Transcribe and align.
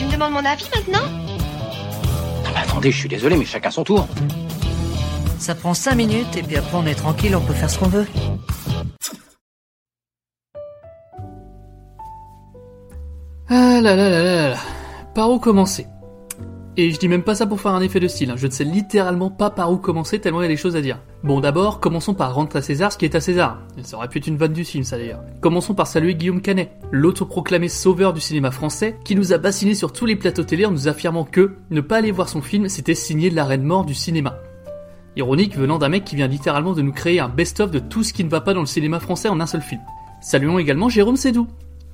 Tu 0.00 0.06
me 0.06 0.12
demandes 0.12 0.32
mon 0.32 0.46
avis 0.46 0.66
maintenant 0.74 1.06
Ah 2.46 2.50
bah 2.54 2.60
attendez, 2.62 2.90
je 2.90 2.96
suis 2.96 3.08
désolé, 3.10 3.36
mais 3.36 3.44
chacun 3.44 3.70
son 3.70 3.84
tour. 3.84 4.08
Ça 5.38 5.54
prend 5.54 5.74
5 5.74 5.94
minutes 5.94 6.38
et 6.38 6.42
puis 6.42 6.56
après 6.56 6.74
on 6.74 6.86
est 6.86 6.94
tranquille, 6.94 7.36
on 7.36 7.42
peut 7.42 7.52
faire 7.52 7.68
ce 7.68 7.78
qu'on 7.78 7.88
veut. 7.88 8.06
Ah 13.50 13.82
là 13.82 13.94
là 13.94 14.08
là 14.08 14.22
là 14.22 14.48
là. 14.48 14.56
Par 15.14 15.30
où 15.30 15.38
commencer? 15.38 15.86
Et 16.76 16.92
je 16.92 16.98
dis 16.98 17.08
même 17.08 17.24
pas 17.24 17.34
ça 17.34 17.46
pour 17.46 17.60
faire 17.60 17.72
un 17.72 17.80
effet 17.80 17.98
de 17.98 18.06
style, 18.06 18.30
hein. 18.30 18.36
je 18.36 18.46
ne 18.46 18.52
sais 18.52 18.62
littéralement 18.62 19.28
pas 19.28 19.50
par 19.50 19.72
où 19.72 19.76
commencer 19.76 20.20
tellement 20.20 20.40
il 20.40 20.44
y 20.44 20.46
a 20.46 20.50
des 20.50 20.56
choses 20.56 20.76
à 20.76 20.80
dire. 20.80 21.00
Bon 21.24 21.40
d'abord, 21.40 21.80
commençons 21.80 22.14
par 22.14 22.32
rendre 22.32 22.54
à 22.54 22.62
César 22.62 22.92
ce 22.92 22.98
qui 22.98 23.04
est 23.04 23.16
à 23.16 23.20
César. 23.20 23.58
Ça 23.82 23.96
aurait 23.96 24.08
pu 24.08 24.18
être 24.18 24.28
une 24.28 24.36
vanne 24.36 24.52
du 24.52 24.64
film 24.64 24.84
ça 24.84 24.96
d'ailleurs. 24.96 25.22
Commençons 25.40 25.74
par 25.74 25.88
saluer 25.88 26.14
Guillaume 26.14 26.40
Canet, 26.40 26.70
l'autoproclamé 26.92 27.68
sauveur 27.68 28.12
du 28.12 28.20
cinéma 28.20 28.52
français, 28.52 28.96
qui 29.04 29.16
nous 29.16 29.32
a 29.32 29.38
bassiné 29.38 29.74
sur 29.74 29.92
tous 29.92 30.06
les 30.06 30.14
plateaux 30.14 30.44
télé 30.44 30.64
en 30.64 30.70
nous 30.70 30.86
affirmant 30.86 31.24
que 31.24 31.56
ne 31.70 31.80
pas 31.80 31.96
aller 31.96 32.12
voir 32.12 32.28
son 32.28 32.40
film 32.40 32.68
c'était 32.68 32.94
signer 32.94 33.30
la 33.30 33.44
reine 33.44 33.64
mort 33.64 33.84
du 33.84 33.94
cinéma. 33.94 34.38
Ironique 35.16 35.56
venant 35.56 35.78
d'un 35.78 35.88
mec 35.88 36.04
qui 36.04 36.14
vient 36.14 36.28
littéralement 36.28 36.72
de 36.72 36.82
nous 36.82 36.92
créer 36.92 37.18
un 37.18 37.28
best-of 37.28 37.72
de 37.72 37.80
tout 37.80 38.04
ce 38.04 38.12
qui 38.12 38.22
ne 38.22 38.30
va 38.30 38.40
pas 38.40 38.54
dans 38.54 38.60
le 38.60 38.66
cinéma 38.66 39.00
français 39.00 39.28
en 39.28 39.40
un 39.40 39.46
seul 39.46 39.60
film. 39.60 39.80
Saluons 40.20 40.58
également 40.58 40.88
Jérôme 40.88 41.16
Sédou, 41.16 41.48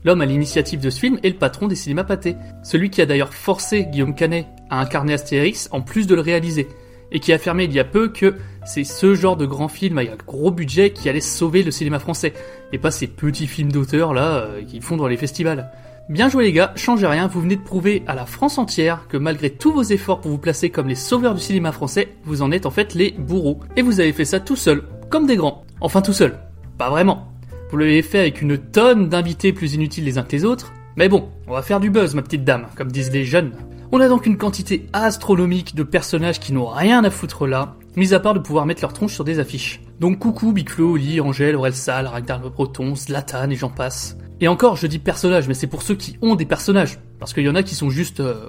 L'homme 0.06 0.20
à 0.20 0.26
l'initiative 0.26 0.78
de 0.78 0.88
ce 0.88 1.00
film 1.00 1.18
est 1.24 1.30
le 1.30 1.34
patron 1.34 1.66
des 1.66 1.74
cinémas 1.74 2.04
pâtés, 2.04 2.36
celui 2.62 2.90
qui 2.90 3.02
a 3.02 3.06
d'ailleurs 3.06 3.34
forcé 3.34 3.86
Guillaume 3.86 4.14
Canet 4.14 4.46
à 4.70 4.80
incarner 4.80 5.14
Astérix 5.14 5.68
en 5.72 5.80
plus 5.80 6.06
de 6.06 6.14
le 6.14 6.20
réaliser, 6.20 6.68
et 7.10 7.18
qui 7.18 7.32
a 7.32 7.34
affirmé 7.34 7.64
il 7.64 7.72
y 7.72 7.80
a 7.80 7.84
peu 7.84 8.06
que 8.06 8.36
c'est 8.64 8.84
ce 8.84 9.16
genre 9.16 9.36
de 9.36 9.46
grand 9.46 9.66
film 9.66 9.98
avec 9.98 10.12
un 10.12 10.24
gros 10.24 10.52
budget 10.52 10.90
qui 10.90 11.08
allait 11.08 11.20
sauver 11.20 11.64
le 11.64 11.72
cinéma 11.72 11.98
français, 11.98 12.34
et 12.72 12.78
pas 12.78 12.92
ces 12.92 13.08
petits 13.08 13.48
films 13.48 13.72
d'auteur 13.72 14.14
là 14.14 14.34
euh, 14.34 14.62
qu'ils 14.62 14.80
font 14.80 14.96
dans 14.96 15.08
les 15.08 15.16
festivals. 15.16 15.72
Bien 16.08 16.28
joué 16.28 16.44
les 16.44 16.52
gars, 16.52 16.72
changez 16.76 17.08
rien, 17.08 17.26
vous 17.26 17.40
venez 17.40 17.56
de 17.56 17.62
prouver 17.62 18.04
à 18.06 18.14
la 18.14 18.26
France 18.26 18.58
entière 18.58 19.08
que 19.08 19.16
malgré 19.16 19.50
tous 19.50 19.72
vos 19.72 19.82
efforts 19.82 20.20
pour 20.20 20.30
vous 20.30 20.38
placer 20.38 20.70
comme 20.70 20.86
les 20.86 20.94
sauveurs 20.94 21.34
du 21.34 21.40
cinéma 21.40 21.72
français, 21.72 22.14
vous 22.22 22.42
en 22.42 22.52
êtes 22.52 22.66
en 22.66 22.70
fait 22.70 22.94
les 22.94 23.10
bourreaux. 23.10 23.58
Et 23.74 23.82
vous 23.82 23.98
avez 23.98 24.12
fait 24.12 24.24
ça 24.24 24.38
tout 24.38 24.54
seul, 24.54 24.84
comme 25.10 25.26
des 25.26 25.34
grands. 25.34 25.64
Enfin 25.80 26.00
tout 26.00 26.12
seul. 26.12 26.38
Pas 26.78 26.90
vraiment. 26.90 27.35
Vous 27.70 27.76
l'avez 27.76 28.02
fait 28.02 28.20
avec 28.20 28.42
une 28.42 28.58
tonne 28.58 29.08
d'invités 29.08 29.52
plus 29.52 29.74
inutiles 29.74 30.04
les 30.04 30.18
uns 30.18 30.22
que 30.22 30.32
les 30.32 30.44
autres. 30.44 30.72
Mais 30.96 31.08
bon, 31.08 31.28
on 31.48 31.52
va 31.52 31.62
faire 31.62 31.80
du 31.80 31.90
buzz, 31.90 32.14
ma 32.14 32.22
petite 32.22 32.44
dame, 32.44 32.66
comme 32.76 32.92
disent 32.92 33.10
les 33.10 33.24
jeunes. 33.24 33.52
On 33.92 34.00
a 34.00 34.08
donc 34.08 34.26
une 34.26 34.36
quantité 34.36 34.86
astronomique 34.92 35.74
de 35.74 35.82
personnages 35.82 36.40
qui 36.40 36.52
n'ont 36.52 36.66
rien 36.66 37.04
à 37.04 37.10
foutre 37.10 37.46
là, 37.46 37.74
mis 37.96 38.14
à 38.14 38.20
part 38.20 38.34
de 38.34 38.38
pouvoir 38.38 38.66
mettre 38.66 38.82
leur 38.82 38.92
tronche 38.92 39.14
sur 39.14 39.24
des 39.24 39.38
affiches. 39.38 39.80
Donc 40.00 40.20
coucou, 40.20 40.52
Big 40.52 40.68
Flo, 40.68 40.92
Oli, 40.92 41.20
Angèle, 41.20 41.56
Sal, 41.72 42.06
Ragnar 42.06 42.40
le 42.42 42.50
Breton, 42.50 42.94
Zlatan 42.94 43.50
et 43.50 43.56
j'en 43.56 43.70
passe. 43.70 44.16
Et 44.40 44.48
encore, 44.48 44.76
je 44.76 44.86
dis 44.86 44.98
personnages, 44.98 45.48
mais 45.48 45.54
c'est 45.54 45.66
pour 45.66 45.82
ceux 45.82 45.94
qui 45.94 46.18
ont 46.22 46.34
des 46.34 46.46
personnages. 46.46 46.98
Parce 47.18 47.32
qu'il 47.32 47.44
y 47.44 47.48
en 47.48 47.54
a 47.54 47.62
qui 47.62 47.74
sont 47.74 47.90
juste... 47.90 48.20
Euh, 48.20 48.48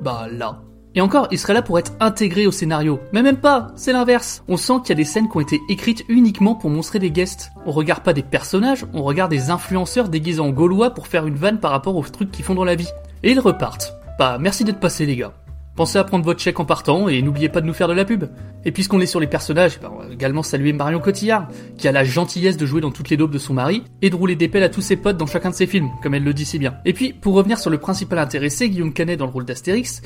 bah 0.00 0.28
là. 0.30 0.62
Et 0.96 1.00
encore, 1.00 1.26
il 1.32 1.38
serait 1.38 1.54
là 1.54 1.62
pour 1.62 1.78
être 1.78 1.92
intégré 1.98 2.46
au 2.46 2.52
scénario. 2.52 3.00
Mais 3.12 3.22
même 3.22 3.38
pas, 3.38 3.68
c'est 3.74 3.92
l'inverse. 3.92 4.44
On 4.46 4.56
sent 4.56 4.74
qu'il 4.80 4.90
y 4.90 4.92
a 4.92 4.96
des 4.96 5.04
scènes 5.04 5.28
qui 5.28 5.36
ont 5.36 5.40
été 5.40 5.60
écrites 5.68 6.04
uniquement 6.08 6.54
pour 6.54 6.70
montrer 6.70 7.00
des 7.00 7.10
guests. 7.10 7.50
On 7.66 7.72
regarde 7.72 8.04
pas 8.04 8.12
des 8.12 8.22
personnages, 8.22 8.86
on 8.92 9.02
regarde 9.02 9.30
des 9.30 9.50
influenceurs 9.50 10.08
déguisés 10.08 10.40
en 10.40 10.50
gaulois 10.50 10.90
pour 10.90 11.08
faire 11.08 11.26
une 11.26 11.34
vanne 11.34 11.58
par 11.58 11.72
rapport 11.72 11.96
aux 11.96 12.04
trucs 12.04 12.30
qu'ils 12.30 12.44
font 12.44 12.54
dans 12.54 12.64
la 12.64 12.76
vie. 12.76 12.88
Et 13.24 13.32
ils 13.32 13.40
repartent. 13.40 13.94
Bah, 14.18 14.38
merci 14.40 14.62
d'être 14.62 14.78
passés 14.78 15.06
les 15.06 15.16
gars. 15.16 15.32
Pensez 15.74 15.98
à 15.98 16.04
prendre 16.04 16.24
votre 16.24 16.38
chèque 16.38 16.60
en 16.60 16.64
partant 16.64 17.08
et 17.08 17.20
n'oubliez 17.20 17.48
pas 17.48 17.60
de 17.60 17.66
nous 17.66 17.72
faire 17.72 17.88
de 17.88 17.94
la 17.94 18.04
pub. 18.04 18.26
Et 18.64 18.70
puisqu'on 18.70 19.00
est 19.00 19.06
sur 19.06 19.18
les 19.18 19.26
personnages, 19.26 19.80
bah, 19.80 19.90
on 19.92 19.98
va 19.98 20.12
également 20.12 20.44
saluer 20.44 20.72
Marion 20.72 21.00
Cotillard, 21.00 21.48
qui 21.76 21.88
a 21.88 21.92
la 21.92 22.04
gentillesse 22.04 22.56
de 22.56 22.64
jouer 22.64 22.80
dans 22.80 22.92
toutes 22.92 23.10
les 23.10 23.16
daubes 23.16 23.32
de 23.32 23.38
son 23.38 23.54
mari 23.54 23.82
et 24.00 24.08
de 24.08 24.14
rouler 24.14 24.36
des 24.36 24.46
pelles 24.46 24.62
à 24.62 24.68
tous 24.68 24.82
ses 24.82 24.94
potes 24.94 25.16
dans 25.16 25.26
chacun 25.26 25.50
de 25.50 25.54
ses 25.56 25.66
films, 25.66 25.90
comme 26.00 26.14
elle 26.14 26.22
le 26.22 26.32
dit 26.32 26.44
si 26.44 26.60
bien. 26.60 26.76
Et 26.84 26.92
puis, 26.92 27.12
pour 27.12 27.34
revenir 27.34 27.58
sur 27.58 27.70
le 27.70 27.78
principal 27.78 28.20
intéressé, 28.20 28.70
Guillaume 28.70 28.92
Canet 28.92 29.18
dans 29.18 29.26
le 29.26 29.32
rôle 29.32 29.46
d'Astérix, 29.46 30.00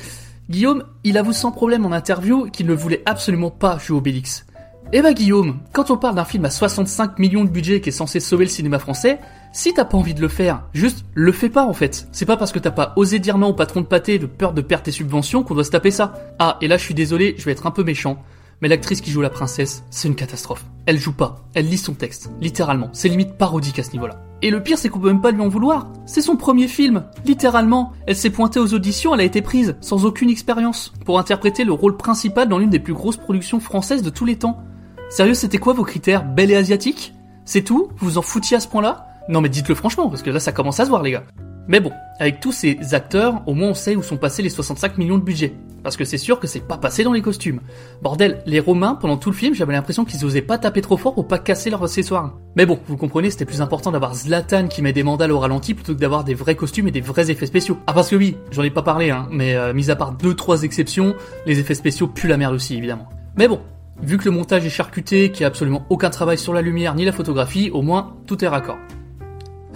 Guillaume, 0.49 0.83
il 1.03 1.19
avoue 1.19 1.31
sans 1.31 1.51
problème 1.51 1.85
en 1.85 1.91
interview 1.91 2.49
qu'il 2.49 2.65
ne 2.65 2.73
voulait 2.73 3.03
absolument 3.05 3.51
pas 3.51 3.77
jouer 3.77 3.97
Obélix. 3.97 4.47
Eh 4.91 5.03
bah 5.03 5.13
Guillaume, 5.13 5.59
quand 5.73 5.91
on 5.91 5.97
parle 5.97 6.15
d'un 6.15 6.25
film 6.25 6.43
à 6.43 6.49
65 6.49 7.19
millions 7.19 7.43
de 7.43 7.49
budget 7.51 7.81
qui 7.81 7.89
est 7.89 7.91
censé 7.91 8.19
sauver 8.19 8.45
le 8.45 8.49
cinéma 8.49 8.79
français, 8.79 9.19
si 9.53 9.75
t'as 9.75 9.85
pas 9.85 9.97
envie 9.97 10.15
de 10.15 10.21
le 10.21 10.27
faire, 10.27 10.63
juste 10.73 11.05
le 11.13 11.31
fais 11.31 11.49
pas 11.49 11.65
en 11.65 11.73
fait. 11.73 12.07
C'est 12.11 12.25
pas 12.25 12.35
parce 12.35 12.51
que 12.51 12.57
t'as 12.57 12.71
pas 12.71 12.93
osé 12.95 13.19
dire 13.19 13.37
non 13.37 13.49
au 13.49 13.53
patron 13.53 13.81
de 13.81 13.85
pâté 13.85 14.17
de 14.17 14.25
peur 14.25 14.53
de 14.53 14.61
perdre 14.61 14.85
tes 14.85 14.91
subventions 14.91 15.43
qu'on 15.43 15.53
doit 15.53 15.63
se 15.63 15.69
taper 15.69 15.91
ça. 15.91 16.15
Ah, 16.39 16.57
et 16.61 16.67
là 16.67 16.77
je 16.77 16.83
suis 16.83 16.95
désolé, 16.95 17.35
je 17.37 17.45
vais 17.45 17.51
être 17.51 17.67
un 17.67 17.71
peu 17.71 17.83
méchant, 17.83 18.17
mais 18.61 18.69
l'actrice 18.69 19.01
qui 19.01 19.11
joue 19.11 19.21
la 19.21 19.29
princesse, 19.29 19.83
c'est 19.91 20.07
une 20.07 20.15
catastrophe. 20.15 20.65
Elle 20.87 20.97
joue 20.97 21.13
pas, 21.13 21.45
elle 21.53 21.69
lit 21.69 21.77
son 21.77 21.93
texte, 21.93 22.31
littéralement. 22.41 22.89
C'est 22.93 23.09
limite 23.09 23.37
parodique 23.37 23.77
à 23.77 23.83
ce 23.83 23.91
niveau-là. 23.91 24.19
Et 24.41 24.51
le 24.51 24.63
pire, 24.63 24.77
c'est 24.77 24.89
qu'on 24.89 24.99
peut 24.99 25.07
même 25.07 25.21
pas 25.21 25.31
lui 25.31 25.41
en 25.41 25.49
vouloir. 25.49 25.89
C'est 26.05 26.21
son 26.21 26.37
premier 26.37 26.67
film, 26.67 27.03
littéralement. 27.25 27.91
Elle 28.07 28.15
s'est 28.15 28.29
pointée 28.29 28.59
aux 28.59 28.73
auditions, 28.73 29.13
elle 29.13 29.21
a 29.21 29.25
été 29.25 29.41
prise, 29.41 29.75
sans 29.81 30.05
aucune 30.05 30.29
expérience, 30.29 30.93
pour 31.05 31.19
interpréter 31.19 31.65
le 31.65 31.73
rôle 31.73 31.97
principal 31.97 32.47
dans 32.47 32.57
l'une 32.57 32.69
des 32.69 32.79
plus 32.79 32.93
grosses 32.93 33.17
productions 33.17 33.59
françaises 33.59 34.01
de 34.01 34.09
tous 34.09 34.25
les 34.25 34.37
temps. 34.37 34.63
Sérieux, 35.09 35.33
c'était 35.33 35.57
quoi 35.57 35.73
vos 35.73 35.83
critères 35.83 36.23
Belle 36.23 36.51
et 36.51 36.55
asiatique? 36.55 37.13
C'est 37.43 37.63
tout? 37.63 37.89
Vous 37.97 38.11
vous 38.11 38.17
en 38.17 38.21
foutiez 38.21 38.57
à 38.57 38.59
ce 38.59 38.67
point-là? 38.67 39.07
Non 39.27 39.41
mais 39.41 39.49
dites-le 39.49 39.75
franchement, 39.75 40.09
parce 40.09 40.23
que 40.23 40.29
là 40.29 40.39
ça 40.39 40.51
commence 40.51 40.79
à 40.79 40.85
se 40.85 40.89
voir 40.89 41.03
les 41.03 41.11
gars. 41.11 41.23
Mais 41.69 41.79
bon, 41.79 41.91
avec 42.19 42.39
tous 42.39 42.51
ces 42.51 42.79
acteurs, 42.95 43.43
au 43.45 43.53
moins 43.53 43.69
on 43.69 43.73
sait 43.75 43.95
où 43.95 44.01
sont 44.01 44.17
passés 44.17 44.41
les 44.41 44.49
65 44.49 44.97
millions 44.97 45.19
de 45.19 45.23
budget. 45.23 45.53
Parce 45.83 45.97
que 45.97 46.03
c'est 46.03 46.17
sûr 46.17 46.39
que 46.39 46.47
c'est 46.47 46.67
pas 46.67 46.79
passé 46.79 47.03
dans 47.03 47.13
les 47.13 47.21
costumes. 47.21 47.61
Bordel, 48.01 48.41
les 48.47 48.59
Romains, 48.59 48.95
pendant 48.95 49.17
tout 49.17 49.29
le 49.29 49.35
film, 49.35 49.53
j'avais 49.53 49.73
l'impression 49.73 50.03
qu'ils 50.03 50.25
osaient 50.25 50.41
pas 50.41 50.57
taper 50.57 50.81
trop 50.81 50.97
fort 50.97 51.13
pour 51.13 51.27
pas 51.27 51.37
casser 51.37 51.69
leurs 51.69 51.83
accessoires. 51.83 52.33
Mais 52.55 52.65
bon, 52.65 52.79
vous 52.87 52.97
comprenez, 52.97 53.29
c'était 53.29 53.45
plus 53.45 53.61
important 53.61 53.91
d'avoir 53.91 54.15
Zlatan 54.15 54.67
qui 54.67 54.81
met 54.81 54.93
des 54.93 55.03
mandales 55.03 55.31
au 55.31 55.37
ralenti 55.37 55.75
plutôt 55.75 55.93
que 55.93 55.99
d'avoir 55.99 56.23
des 56.23 56.33
vrais 56.33 56.55
costumes 56.55 56.87
et 56.87 56.91
des 56.91 57.01
vrais 57.01 57.29
effets 57.29 57.45
spéciaux. 57.45 57.77
Ah 57.85 57.93
parce 57.93 58.09
que 58.09 58.15
oui, 58.15 58.35
j'en 58.49 58.63
ai 58.63 58.71
pas 58.71 58.81
parlé, 58.81 59.11
hein, 59.11 59.27
mais 59.29 59.53
euh, 59.53 59.71
mis 59.71 59.91
à 59.91 59.95
part 59.95 60.13
deux 60.13 60.33
trois 60.33 60.63
exceptions, 60.63 61.13
les 61.45 61.59
effets 61.59 61.75
spéciaux 61.75 62.07
puent 62.07 62.27
la 62.27 62.37
merde 62.37 62.55
aussi, 62.55 62.75
évidemment. 62.75 63.07
Mais 63.37 63.47
bon, 63.47 63.61
vu 64.01 64.17
que 64.17 64.25
le 64.25 64.31
montage 64.31 64.65
est 64.65 64.71
charcuté, 64.71 65.31
qu'il 65.31 65.41
y 65.41 65.43
a 65.43 65.47
absolument 65.47 65.85
aucun 65.91 66.09
travail 66.09 66.39
sur 66.39 66.51
la 66.51 66.63
lumière 66.63 66.95
ni 66.95 67.05
la 67.05 67.11
photographie, 67.11 67.69
au 67.69 67.83
moins, 67.83 68.15
tout 68.25 68.43
est 68.43 68.47
raccord. 68.47 68.79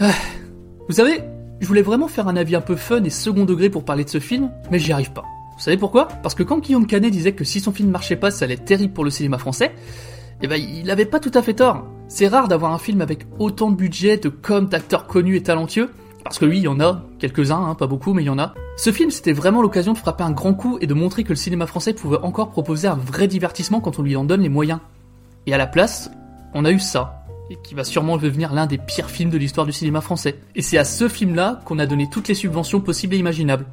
Ah. 0.02 0.10
Vous 0.90 0.96
savez, 0.96 1.22
je 1.64 1.68
voulais 1.68 1.82
vraiment 1.82 2.10
faire 2.10 2.28
un 2.28 2.36
avis 2.36 2.58
un 2.58 2.62
peu 2.62 2.76
fun 2.76 3.04
et 3.06 3.10
second 3.10 3.46
degré 3.46 3.70
pour 3.70 3.86
parler 3.86 4.04
de 4.04 4.10
ce 4.10 4.20
film, 4.20 4.52
mais 4.70 4.80
j'y 4.80 4.92
arrive 4.92 5.14
pas. 5.14 5.24
Vous 5.56 5.64
savez 5.64 5.78
pourquoi? 5.78 6.10
Parce 6.22 6.36
que 6.36 6.44
quand 6.44 6.60
Guillaume 6.60 6.86
Canet 6.86 7.10
disait 7.10 7.32
que 7.32 7.46
si 7.46 7.62
son 7.62 7.72
film 7.72 7.90
marchait 7.90 8.18
pas, 8.18 8.32
ça 8.32 8.44
allait 8.44 8.56
être 8.56 8.66
terrible 8.66 8.94
pour 8.94 9.06
le 9.06 9.10
cinéma 9.10 9.38
français, 9.38 9.74
eh 10.42 10.48
ben 10.48 10.58
il 10.58 10.92
avait 10.92 11.06
pas 11.06 11.22
tout 11.22 11.32
à 11.34 11.42
fait 11.42 11.54
tort. 11.54 11.86
C'est 12.10 12.28
rare 12.28 12.50
d'avoir 12.50 12.74
un 12.74 12.80
film 12.80 13.00
avec 13.00 13.26
autant 13.40 13.72
de 13.72 13.78
budget, 13.78 14.18
de 14.18 14.28
com, 14.28 14.68
d'acteurs 14.68 15.08
connus 15.08 15.38
et 15.38 15.44
talentueux, 15.44 15.90
parce 16.26 16.38
que 16.38 16.46
oui, 16.46 16.58
il 16.58 16.64
y 16.64 16.68
en 16.68 16.82
a, 16.82 17.06
quelques-uns, 17.18 17.64
hein, 17.64 17.76
pas 17.76 17.88
beaucoup, 17.88 18.14
mais 18.14 18.24
il 18.24 18.28
y 18.28 18.30
en 18.30 18.40
a. 18.40 18.54
Ce 18.76 18.92
film, 18.92 19.10
c'était 19.10 19.32
vraiment 19.32 19.62
l'occasion 19.62 19.94
de 19.94 19.98
frapper 19.98 20.26
un 20.26 20.32
grand 20.32 20.54
coup 20.54 20.78
et 20.82 20.88
de 20.88 20.94
montrer 20.94 21.24
que 21.24 21.30
le 21.30 21.36
cinéma 21.36 21.66
français 21.66 21.94
pouvait 21.94 22.18
encore 22.24 22.50
proposer 22.50 22.90
un 22.90 22.96
vrai 22.96 23.28
divertissement 23.28 23.80
quand 23.80 24.00
on 24.00 24.02
lui 24.02 24.18
en 24.18 24.26
donne 24.26 24.42
les 24.42 24.50
moyens. 24.50 24.80
Et 25.48 25.54
à 25.54 25.58
la 25.58 25.68
place, 25.68 26.12
on 26.54 26.66
a 26.66 26.72
eu 26.72 26.80
ça, 26.80 27.23
et 27.50 27.58
qui 27.64 27.76
va 27.76 27.84
sûrement 27.84 28.18
devenir 28.18 28.54
l'un 28.54 28.66
des 28.66 28.78
pires 28.78 29.10
films 29.10 29.30
de 29.30 29.38
l'histoire 29.38 29.66
du 29.66 29.72
cinéma 29.72 30.02
français. 30.02 30.40
Et 30.56 30.62
c'est 30.62 30.78
à 30.78 30.86
ce 30.86 31.08
film-là 31.08 31.62
qu'on 31.66 31.80
a 31.80 31.86
donné 31.86 32.10
toutes 32.10 32.28
les 32.28 32.36
subventions 32.36 32.82
possibles 32.82 33.16
et 33.16 33.20
imaginables. 33.20 33.66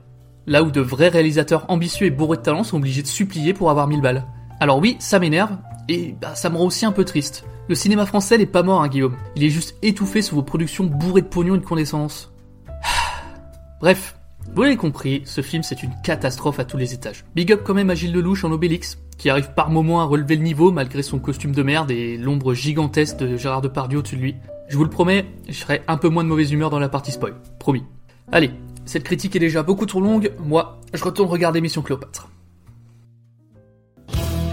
Là 0.46 0.62
où 0.62 0.70
de 0.70 0.80
vrais 0.80 1.08
réalisateurs 1.08 1.66
ambitieux 1.68 2.06
et 2.06 2.10
bourrés 2.10 2.38
de 2.38 2.42
talent 2.42 2.64
sont 2.64 2.78
obligés 2.78 3.02
de 3.02 3.06
supplier 3.06 3.54
pour 3.54 3.70
avoir 3.70 3.86
1000 3.86 4.00
balles. 4.00 4.26
Alors 4.58 4.78
oui, 4.78 4.96
ça 4.98 5.18
m'énerve, 5.18 5.56
et 5.88 6.14
bah, 6.20 6.34
ça 6.34 6.50
me 6.50 6.56
rend 6.56 6.66
aussi 6.66 6.86
un 6.86 6.92
peu 6.92 7.04
triste. 7.04 7.44
Le 7.68 7.74
cinéma 7.74 8.04
français 8.06 8.36
n'est 8.36 8.46
pas 8.46 8.62
mort, 8.62 8.82
hein, 8.82 8.88
Guillaume. 8.88 9.16
Il 9.36 9.44
est 9.44 9.50
juste 9.50 9.76
étouffé 9.82 10.22
sous 10.22 10.34
vos 10.34 10.42
productions 10.42 10.84
bourrées 10.84 11.22
de 11.22 11.28
pognon 11.28 11.54
et 11.54 11.58
de 11.58 11.64
condescendance. 11.64 12.32
Bref, 13.80 14.16
vous 14.54 14.62
l'avez 14.62 14.76
compris, 14.76 15.22
ce 15.24 15.42
film 15.42 15.62
c'est 15.62 15.82
une 15.82 15.94
catastrophe 16.02 16.58
à 16.58 16.64
tous 16.64 16.76
les 16.76 16.94
étages. 16.94 17.24
Big 17.34 17.52
up 17.52 17.62
quand 17.64 17.74
même 17.74 17.90
à 17.90 17.94
Gilles 17.94 18.12
Lelouch 18.12 18.44
en 18.44 18.50
Obélix, 18.50 18.98
qui 19.20 19.28
arrive 19.28 19.52
par 19.52 19.68
moments 19.68 20.00
à 20.00 20.04
relever 20.04 20.34
le 20.34 20.42
niveau 20.42 20.72
malgré 20.72 21.02
son 21.02 21.18
costume 21.18 21.54
de 21.54 21.62
merde 21.62 21.90
et 21.90 22.16
l'ombre 22.16 22.54
gigantesque 22.54 23.18
de 23.18 23.36
Gérard 23.36 23.60
Depardieu 23.60 23.98
au-dessus 23.98 24.16
de 24.16 24.22
lui. 24.22 24.36
Je 24.68 24.78
vous 24.78 24.84
le 24.84 24.88
promets, 24.88 25.26
je 25.46 25.52
serai 25.52 25.82
un 25.88 25.98
peu 25.98 26.08
moins 26.08 26.24
de 26.24 26.28
mauvaise 26.30 26.50
humeur 26.50 26.70
dans 26.70 26.78
la 26.78 26.88
partie 26.88 27.12
spoil. 27.12 27.34
Promis. 27.58 27.84
Allez, 28.32 28.50
cette 28.86 29.04
critique 29.04 29.36
est 29.36 29.40
déjà 29.40 29.62
beaucoup 29.62 29.84
trop 29.84 30.00
longue, 30.00 30.32
moi, 30.38 30.80
je 30.94 31.04
retourne 31.04 31.28
regarder 31.28 31.60
Mission 31.60 31.82
Cléopâtre. 31.82 32.30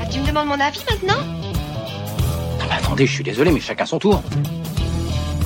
Ah, 0.02 0.06
tu 0.12 0.19
me 0.19 0.28
demandes 0.28 0.50
mon 0.50 0.60
avis 0.60 0.84
maintenant? 0.92 1.24
Ah 2.60 2.66
bah 2.68 2.75
attendez, 2.80 3.06
je 3.06 3.14
suis 3.14 3.24
désolé, 3.24 3.52
mais 3.52 3.62
chacun 3.62 3.86
son 3.86 4.00
tour. 4.00 4.22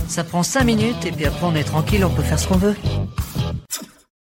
Ça 0.08 0.24
prend 0.24 0.42
5 0.42 0.64
minutes 0.64 1.06
et 1.06 1.12
puis 1.12 1.26
après 1.26 1.46
on 1.46 1.54
est 1.54 1.64
tranquille, 1.64 2.04
on 2.04 2.10
peut 2.10 2.24
faire 2.24 2.40
ce 2.40 2.48
qu'on 2.48 2.58
veut. 2.58 2.76